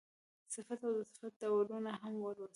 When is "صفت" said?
0.55-0.81, 1.17-1.33